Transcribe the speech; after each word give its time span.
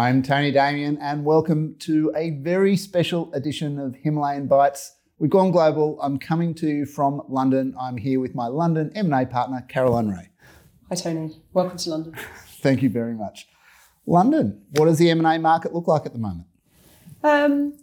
I'm 0.00 0.22
Tony 0.22 0.50
Damian, 0.50 0.96
and 0.96 1.26
welcome 1.26 1.76
to 1.80 2.10
a 2.16 2.30
very 2.30 2.74
special 2.74 3.30
edition 3.34 3.78
of 3.78 3.94
Himalayan 3.96 4.46
Bites. 4.46 4.96
We've 5.18 5.28
gone 5.28 5.50
global. 5.50 6.00
I'm 6.00 6.18
coming 6.18 6.54
to 6.54 6.66
you 6.66 6.86
from 6.86 7.20
London. 7.28 7.74
I'm 7.78 7.98
here 7.98 8.18
with 8.18 8.34
my 8.34 8.46
London 8.46 8.90
M&A 8.94 9.26
partner, 9.26 9.62
Caroline 9.68 10.08
Rae. 10.08 10.30
Hi, 10.88 10.94
Tony. 10.94 11.36
Welcome 11.52 11.76
to 11.76 11.90
London. 11.90 12.14
Thank 12.62 12.80
you 12.80 12.88
very 12.88 13.12
much. 13.12 13.46
London, 14.06 14.62
what 14.70 14.86
does 14.86 14.96
the 14.96 15.10
M&A 15.10 15.38
market 15.38 15.74
look 15.74 15.86
like 15.86 16.06
at 16.06 16.14
the 16.14 16.18
moment? 16.18 16.46
Um, 17.22 17.74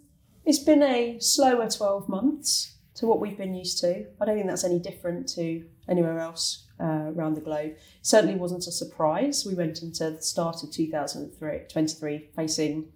it's 0.44 0.58
been 0.58 0.82
a 0.82 1.20
slower 1.20 1.70
12 1.70 2.08
months 2.08 2.77
to 2.98 3.06
what 3.06 3.20
we've 3.20 3.38
been 3.38 3.54
used 3.54 3.78
to. 3.78 4.06
I 4.20 4.24
don't 4.24 4.34
think 4.34 4.48
that's 4.48 4.64
any 4.64 4.80
different 4.80 5.28
to 5.30 5.64
anywhere 5.88 6.18
else 6.18 6.66
uh, 6.80 7.12
around 7.14 7.34
the 7.34 7.40
globe. 7.40 7.76
Certainly 8.02 8.36
wasn't 8.36 8.66
a 8.66 8.72
surprise. 8.72 9.46
We 9.46 9.54
went 9.54 9.82
into 9.82 10.10
the 10.10 10.22
start 10.22 10.64
of 10.64 10.72
2023 10.72 12.28
facing 12.34 12.88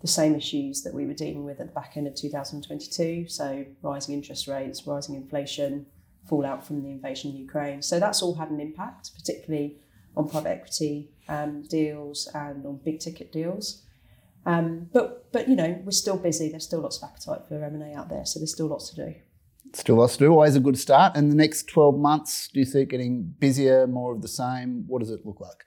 the 0.00 0.06
same 0.06 0.36
issues 0.36 0.82
that 0.82 0.94
we 0.94 1.06
were 1.06 1.14
dealing 1.14 1.44
with 1.44 1.60
at 1.60 1.66
the 1.66 1.72
back 1.72 1.96
end 1.96 2.06
of 2.06 2.14
2022. 2.14 3.28
So 3.28 3.64
rising 3.82 4.14
interest 4.14 4.46
rates, 4.46 4.86
rising 4.86 5.16
inflation, 5.16 5.86
fallout 6.28 6.64
from 6.64 6.82
the 6.82 6.90
invasion 6.90 7.30
of 7.30 7.36
Ukraine. 7.36 7.82
So 7.82 7.98
that's 7.98 8.22
all 8.22 8.36
had 8.36 8.50
an 8.50 8.60
impact, 8.60 9.10
particularly 9.16 9.78
on 10.16 10.28
private 10.28 10.50
equity 10.50 11.10
um, 11.28 11.62
deals 11.62 12.28
and 12.32 12.64
on 12.64 12.76
big 12.84 13.00
ticket 13.00 13.32
deals. 13.32 13.82
Um, 14.46 14.88
but 14.92 15.30
but 15.32 15.48
you 15.48 15.56
know 15.56 15.82
we're 15.84 15.90
still 15.90 16.16
busy. 16.16 16.48
There's 16.48 16.64
still 16.64 16.80
lots 16.80 17.02
of 17.02 17.08
appetite 17.10 17.40
for 17.48 17.62
M 17.62 17.74
and 17.74 17.82
A 17.82 17.98
out 17.98 18.08
there, 18.08 18.24
so 18.24 18.38
there's 18.38 18.52
still 18.52 18.68
lots 18.68 18.88
to 18.90 18.96
do. 18.96 19.14
Still 19.72 19.96
lots 19.96 20.16
to 20.16 20.24
do. 20.24 20.30
Always 20.30 20.54
a 20.56 20.60
good 20.60 20.78
start. 20.78 21.16
And 21.16 21.30
the 21.30 21.34
next 21.34 21.68
12 21.68 21.98
months, 21.98 22.48
do 22.48 22.60
you 22.60 22.64
see 22.64 22.82
it 22.82 22.88
getting 22.88 23.34
busier, 23.40 23.86
more 23.88 24.14
of 24.14 24.22
the 24.22 24.28
same? 24.28 24.84
What 24.86 25.00
does 25.00 25.10
it 25.10 25.26
look 25.26 25.40
like? 25.40 25.64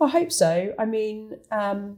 I 0.00 0.08
hope 0.08 0.30
so. 0.30 0.74
I 0.78 0.84
mean, 0.84 1.38
um, 1.50 1.96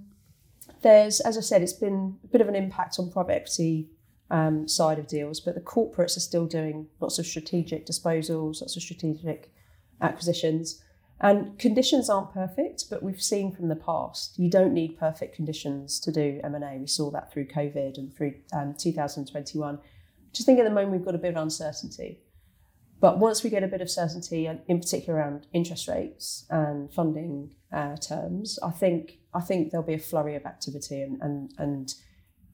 there's 0.82 1.20
as 1.20 1.36
I 1.36 1.40
said, 1.40 1.62
it's 1.62 1.72
been 1.72 2.16
a 2.22 2.28
bit 2.28 2.40
of 2.40 2.48
an 2.48 2.54
impact 2.54 2.96
on 2.98 3.10
private 3.10 3.32
equity 3.32 3.88
um, 4.30 4.68
side 4.68 4.98
of 4.98 5.08
deals, 5.08 5.40
but 5.40 5.54
the 5.54 5.60
corporates 5.60 6.16
are 6.16 6.20
still 6.20 6.46
doing 6.46 6.86
lots 7.00 7.18
of 7.18 7.26
strategic 7.26 7.86
disposals, 7.86 8.60
lots 8.60 8.76
of 8.76 8.82
strategic 8.82 9.52
acquisitions. 10.00 10.82
And 11.20 11.58
conditions 11.58 12.10
aren't 12.10 12.32
perfect, 12.32 12.90
but 12.90 13.02
we've 13.02 13.22
seen 13.22 13.52
from 13.52 13.68
the 13.68 13.76
past 13.76 14.38
you 14.38 14.50
don't 14.50 14.74
need 14.74 14.98
perfect 14.98 15.34
conditions 15.34 16.00
to 16.00 16.12
do 16.12 16.40
M 16.42 16.54
and 16.54 16.64
A. 16.64 16.76
We 16.78 16.86
saw 16.86 17.10
that 17.12 17.32
through 17.32 17.46
COVID 17.46 17.96
and 17.98 18.14
through 18.14 18.34
um, 18.52 18.74
2021. 18.76 19.78
Just 20.32 20.46
think 20.46 20.58
at 20.58 20.64
the 20.64 20.70
moment 20.70 20.92
we've 20.92 21.04
got 21.04 21.14
a 21.14 21.18
bit 21.18 21.36
of 21.36 21.42
uncertainty, 21.42 22.18
but 23.00 23.18
once 23.18 23.44
we 23.44 23.50
get 23.50 23.62
a 23.62 23.68
bit 23.68 23.80
of 23.80 23.90
certainty, 23.90 24.46
in 24.46 24.80
particular 24.80 25.18
around 25.18 25.46
interest 25.52 25.88
rates 25.88 26.46
and 26.50 26.92
funding 26.92 27.54
uh, 27.72 27.96
terms, 27.96 28.58
I 28.62 28.70
think 28.70 29.18
I 29.32 29.40
think 29.40 29.70
there'll 29.70 29.86
be 29.86 29.94
a 29.94 29.98
flurry 29.98 30.34
of 30.36 30.46
activity, 30.46 31.02
and, 31.02 31.20
and 31.20 31.52
and 31.58 31.94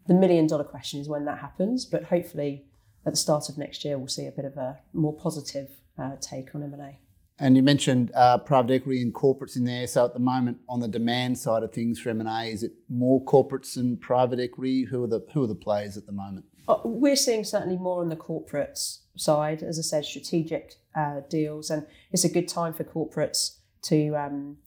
the 0.07 0.15
million 0.15 0.47
dollar 0.47 0.65
question 0.65 1.01
is 1.01 1.09
when 1.09 1.25
that 1.27 1.39
happens. 1.39 1.87
But 1.87 2.05
hopefully, 2.05 2.67
at 3.07 3.13
the 3.13 3.17
start 3.17 3.49
of 3.49 3.59
next 3.59 3.85
year, 3.85 3.97
we'll 3.97 4.09
see 4.09 4.27
a 4.27 4.33
bit 4.33 4.45
of 4.45 4.57
a 4.57 4.81
more 4.93 5.15
positive 5.15 5.71
uh, 5.97 6.17
take 6.21 6.55
on 6.55 6.63
M 6.63 6.75
and 6.75 6.83
A. 6.83 6.99
And 7.43 7.57
you 7.57 7.63
mentioned 7.63 8.13
uh, 8.15 8.37
private 8.37 8.71
equity 8.71 9.01
and 9.01 9.15
corporates 9.15 9.57
in 9.57 9.65
there. 9.65 9.87
So 9.87 10.05
at 10.05 10.13
the 10.13 10.21
moment, 10.21 10.59
on 10.69 10.79
the 10.79 10.89
demand 10.89 11.39
side 11.39 11.63
of 11.63 11.73
things 11.73 11.99
for 11.99 12.11
M 12.11 12.21
and 12.21 12.29
A, 12.29 12.45
is 12.45 12.63
it 12.63 12.73
more 12.91 13.25
corporates 13.25 13.79
and 13.79 13.99
private 13.99 14.39
equity? 14.39 14.85
Who 14.85 15.03
are 15.05 15.07
the 15.07 15.27
who 15.33 15.45
are 15.45 15.47
the 15.47 15.55
players 15.55 15.97
at 15.97 16.05
the 16.05 16.13
moment? 16.13 16.45
Uh, 16.69 16.77
we're 16.85 17.17
seeing 17.17 17.43
certainly 17.43 17.79
more 17.79 18.03
on 18.03 18.11
the 18.11 18.17
corporates 18.17 18.99
side, 19.17 19.63
as 19.63 19.79
I 19.79 19.83
said, 19.83 20.05
strategic 20.05 20.75
uh, 20.95 21.21
deals, 21.31 21.71
and 21.71 21.87
it's 22.13 22.25
a 22.25 22.29
good 22.29 22.47
time 22.47 22.75
for 22.75 22.85
corporates 22.85 23.57
to 23.85 24.15
um, 24.17 24.59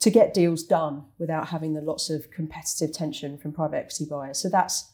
to 0.00 0.10
get 0.10 0.34
deals 0.34 0.64
done 0.64 1.04
without 1.18 1.48
having 1.48 1.74
the 1.74 1.80
lots 1.80 2.10
of 2.10 2.32
competitive 2.32 2.92
tension 2.92 3.38
from 3.38 3.52
private 3.52 3.76
equity 3.76 4.06
buyers. 4.10 4.38
So 4.38 4.48
that's 4.48 4.92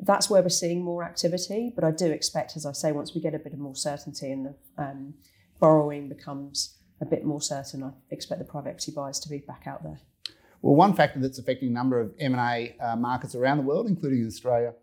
that's 0.00 0.28
where 0.28 0.42
we're 0.42 0.48
seeing 0.48 0.82
more 0.82 1.04
activity. 1.04 1.72
But 1.72 1.84
I 1.84 1.92
do 1.92 2.10
expect, 2.10 2.56
as 2.56 2.66
I 2.66 2.72
say, 2.72 2.90
once 2.90 3.14
we 3.14 3.20
get 3.20 3.34
a 3.34 3.38
bit 3.38 3.52
of 3.52 3.60
more 3.60 3.76
certainty 3.76 4.32
and 4.32 4.46
the 4.46 4.54
um, 4.76 5.14
borrowing 5.60 6.08
becomes 6.08 6.78
a 7.00 7.04
bit 7.04 7.24
more 7.24 7.40
certain, 7.40 7.82
I 7.82 7.90
expect 8.10 8.40
the 8.40 8.44
private 8.44 8.70
equity 8.70 8.92
buyers 8.92 9.20
to 9.20 9.28
be 9.28 9.38
back 9.38 9.64
out 9.66 9.82
there. 9.82 10.00
Well, 10.62 10.74
one 10.74 10.94
factor 10.94 11.20
that's 11.20 11.38
affecting 11.38 11.68
a 11.68 11.72
number 11.72 12.00
of 12.00 12.12
M&A 12.18 12.76
uh, 12.80 12.96
markets 12.96 13.34
around 13.34 13.58
the 13.58 13.62
world, 13.62 13.86
including 13.86 14.26
Australia, 14.26 14.74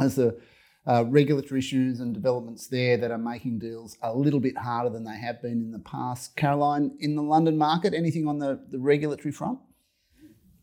is 0.00 0.16
the 0.16 0.38
uh, 0.86 1.04
regulatory 1.06 1.60
issues 1.60 2.00
and 2.00 2.12
developments 2.12 2.66
there 2.66 2.96
that 2.96 3.10
are 3.10 3.18
making 3.18 3.58
deals 3.58 3.96
a 4.02 4.14
little 4.14 4.40
bit 4.40 4.56
harder 4.56 4.90
than 4.90 5.04
they 5.04 5.16
have 5.16 5.40
been 5.40 5.52
in 5.52 5.70
the 5.70 5.78
past. 5.78 6.36
Caroline, 6.36 6.96
in 7.00 7.16
the 7.16 7.22
London 7.22 7.56
market, 7.56 7.94
anything 7.94 8.26
on 8.26 8.38
the, 8.38 8.60
the 8.70 8.78
regulatory 8.78 9.32
front? 9.32 9.58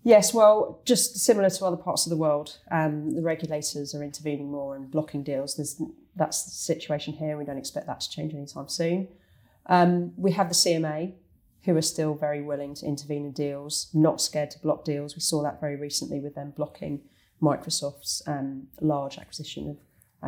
Yes, 0.03 0.33
well, 0.33 0.81
just 0.85 1.17
similar 1.17 1.49
to 1.49 1.65
other 1.65 1.77
parts 1.77 2.05
of 2.05 2.11
the 2.11 2.17
world, 2.17 2.59
um, 2.71 3.11
the 3.11 3.21
regulators 3.21 3.93
are 3.93 4.03
intervening 4.03 4.49
more 4.49 4.75
and 4.75 4.89
blocking 4.89 5.23
deals. 5.23 5.57
There's, 5.57 5.81
that's 6.15 6.43
the 6.45 6.51
situation 6.51 7.13
here. 7.13 7.37
We 7.37 7.43
don't 7.43 7.57
expect 7.57 7.87
that 7.87 7.99
to 8.01 8.09
change 8.09 8.33
anytime 8.33 8.69
soon. 8.69 9.09
Um, 9.67 10.13
we 10.15 10.31
have 10.31 10.49
the 10.49 10.55
CMA, 10.55 11.13
who 11.63 11.75
are 11.75 11.81
still 11.81 12.15
very 12.15 12.41
willing 12.41 12.73
to 12.75 12.85
intervene 12.85 13.25
in 13.25 13.31
deals, 13.33 13.89
not 13.93 14.21
scared 14.21 14.51
to 14.51 14.59
block 14.59 14.85
deals. 14.85 15.15
We 15.15 15.21
saw 15.21 15.43
that 15.43 15.59
very 15.59 15.75
recently 15.75 16.19
with 16.19 16.35
them 16.35 16.53
blocking 16.55 17.01
Microsoft's 17.41 18.21
um, 18.25 18.67
large 18.79 19.17
acquisition 19.17 19.69
of 19.69 19.77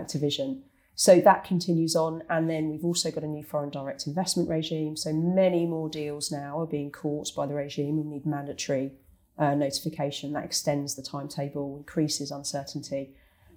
Activision. 0.06 0.62
So 0.96 1.22
that 1.22 1.46
continues 1.46 1.96
on. 1.96 2.24
And 2.30 2.50
then 2.50 2.70
we've 2.70 2.84
also 2.84 3.10
got 3.10 3.24
a 3.24 3.28
new 3.28 3.44
foreign 3.44 3.70
direct 3.70 4.06
investment 4.06 4.50
regime. 4.50 4.98
So 4.98 5.14
many 5.14 5.66
more 5.66 5.88
deals 5.88 6.30
now 6.30 6.60
are 6.60 6.68
being 6.68 6.92
caught 6.92 7.34
by 7.34 7.46
the 7.46 7.54
regime. 7.54 7.96
We 7.96 8.04
need 8.04 8.26
mandatory 8.26 8.92
uh, 9.38 9.56
notification 9.56 10.34
that 10.34 10.44
extends 10.44 10.96
the 10.96 11.02
timetable, 11.02 11.78
increases 11.78 12.32
uncertainty. 12.32 13.16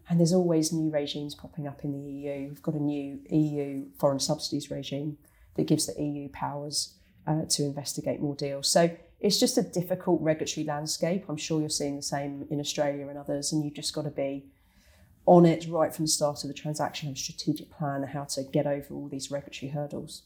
And 0.09 0.21
there's 0.21 0.33
always 0.33 0.73
new 0.73 0.93
regimes 0.93 1.35
popping 1.35 1.67
up 1.67 1.83
in 1.83 1.93
the 1.93 1.99
EU. 1.99 2.49
We've 2.49 2.63
got 2.63 2.77
a 2.77 2.81
new 2.81 3.19
EU 3.29 3.87
foreign 3.99 4.21
subsidies 4.21 4.71
regime 4.71 5.19
that 5.57 5.67
gives 5.67 5.87
the 5.87 6.03
EU 6.03 6.29
powers 6.29 6.95
uh, 7.27 7.43
to 7.49 7.65
investigate 7.65 8.21
more 8.21 8.35
deals. 8.35 8.69
So 8.69 8.97
it's 9.21 9.39
just 9.39 9.57
a 9.57 9.63
difficult 9.63 10.21
regulatory 10.21 10.67
landscape. 10.67 11.25
I'm 11.29 11.37
sure 11.37 11.61
you're 11.61 11.71
seeing 11.71 11.97
the 11.97 12.03
same 12.03 12.47
in 12.51 12.59
Australia 12.61 13.09
and 13.09 13.19
others, 13.19 13.53
and 13.53 13.65
you've 13.65 13.75
just 13.75 13.95
got 13.95 14.03
to 14.03 14.11
be 14.11 14.47
on 15.27 15.47
it 15.47 15.67
right 15.69 15.95
from 15.95 16.07
the 16.07 16.11
start 16.11 16.43
of 16.43 16.49
the 16.49 16.55
transaction, 16.55 17.09
have 17.09 17.17
a 17.17 17.19
strategic 17.19 17.71
plan 17.71 18.03
how 18.03 18.25
to 18.25 18.43
get 18.43 18.67
over 18.67 18.95
all 18.95 19.09
these 19.09 19.31
regulatory 19.31 19.71
hurdles. 19.71 20.25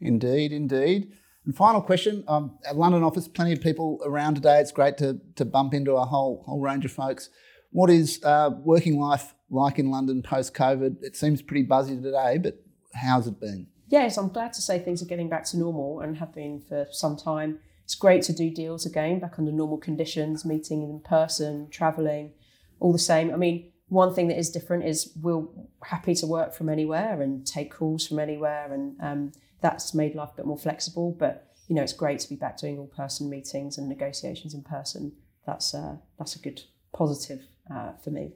Indeed, 0.00 0.52
indeed. 0.52 1.12
And 1.46 1.56
final 1.56 1.80
question: 1.80 2.24
um, 2.28 2.58
at 2.68 2.76
London 2.76 3.02
office, 3.02 3.28
plenty 3.28 3.52
of 3.52 3.60
people 3.60 4.00
around 4.04 4.34
today. 4.34 4.60
It's 4.60 4.72
great 4.72 4.98
to 4.98 5.20
to 5.36 5.44
bump 5.44 5.74
into 5.74 5.92
a 5.92 6.04
whole 6.04 6.42
whole 6.46 6.60
range 6.60 6.84
of 6.84 6.92
folks. 6.92 7.30
What 7.70 7.90
is 7.90 8.20
uh, 8.22 8.50
working 8.62 9.00
life 9.00 9.34
like 9.50 9.78
in 9.78 9.90
London 9.90 10.22
post 10.22 10.54
COVID? 10.54 11.02
It 11.02 11.16
seems 11.16 11.42
pretty 11.42 11.64
buzzy 11.64 11.96
today, 11.96 12.38
but 12.38 12.62
how's 12.94 13.26
it 13.26 13.40
been? 13.40 13.66
Yes, 13.94 14.18
I'm 14.18 14.28
glad 14.28 14.52
to 14.54 14.62
say 14.62 14.78
things 14.78 15.00
are 15.02 15.06
getting 15.06 15.28
back 15.28 15.44
to 15.46 15.56
normal 15.56 16.00
and 16.00 16.18
have 16.18 16.34
been 16.34 16.60
for 16.60 16.86
some 16.90 17.16
time. 17.16 17.60
It's 17.84 17.94
great 17.94 18.22
to 18.24 18.32
do 18.32 18.50
deals 18.50 18.84
again, 18.84 19.20
back 19.20 19.38
under 19.38 19.52
normal 19.52 19.78
conditions, 19.78 20.44
meeting 20.44 20.82
in 20.82 21.00
person, 21.00 21.68
travelling, 21.70 22.32
all 22.80 22.92
the 22.92 22.98
same. 22.98 23.32
I 23.32 23.36
mean, 23.36 23.70
one 23.88 24.12
thing 24.12 24.26
that 24.28 24.38
is 24.38 24.50
different 24.50 24.84
is 24.84 25.16
we're 25.22 25.44
happy 25.84 26.14
to 26.16 26.26
work 26.26 26.54
from 26.54 26.68
anywhere 26.68 27.22
and 27.22 27.46
take 27.46 27.72
calls 27.72 28.06
from 28.08 28.18
anywhere, 28.18 28.72
and 28.72 28.96
um, 29.00 29.32
that's 29.60 29.94
made 29.94 30.16
life 30.16 30.30
a 30.32 30.36
bit 30.38 30.46
more 30.46 30.58
flexible. 30.58 31.14
But 31.16 31.46
you 31.68 31.76
know, 31.76 31.82
it's 31.82 31.92
great 31.92 32.18
to 32.20 32.28
be 32.28 32.36
back 32.36 32.58
doing 32.58 32.78
all-person 32.78 33.30
meetings 33.30 33.78
and 33.78 33.88
negotiations 33.88 34.54
in 34.54 34.62
person. 34.62 35.12
That's 35.46 35.72
uh, 35.72 35.96
that's 36.18 36.34
a 36.34 36.40
good 36.40 36.62
positive 36.92 37.42
uh, 37.72 37.92
for 38.02 38.10
me. 38.10 38.32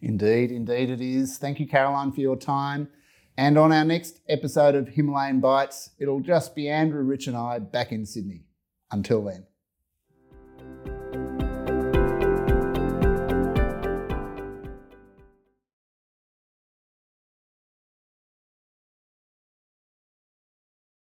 Indeed, 0.00 0.52
indeed, 0.52 0.90
it 0.90 1.00
is. 1.00 1.38
Thank 1.38 1.58
you, 1.58 1.66
Caroline, 1.66 2.12
for 2.12 2.20
your 2.20 2.36
time. 2.36 2.88
And 3.36 3.56
on 3.56 3.72
our 3.72 3.84
next 3.84 4.20
episode 4.28 4.74
of 4.74 4.88
Himalayan 4.88 5.40
Bites, 5.40 5.90
it'll 5.98 6.20
just 6.20 6.54
be 6.54 6.68
Andrew, 6.68 7.02
Rich, 7.02 7.26
and 7.26 7.36
I 7.36 7.58
back 7.58 7.90
in 7.90 8.04
Sydney. 8.04 8.44
Until 8.90 9.24
then. 9.24 9.46